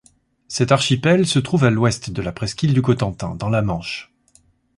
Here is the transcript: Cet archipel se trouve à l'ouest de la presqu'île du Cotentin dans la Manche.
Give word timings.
Cet 0.47 0.71
archipel 0.71 1.27
se 1.27 1.37
trouve 1.37 1.63
à 1.63 1.69
l'ouest 1.69 2.09
de 2.09 2.23
la 2.23 2.31
presqu'île 2.31 2.73
du 2.73 2.81
Cotentin 2.81 3.35
dans 3.35 3.49
la 3.49 3.61
Manche. 3.61 4.11